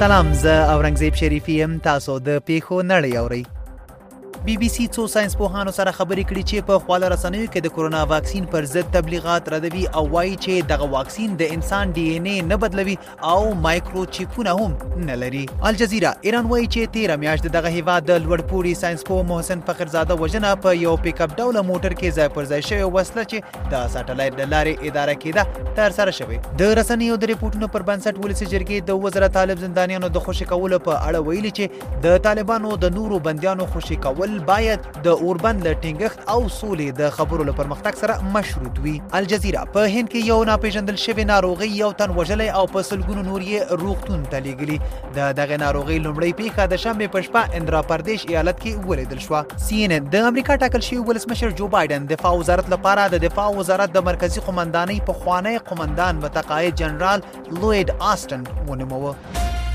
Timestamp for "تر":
25.80-25.96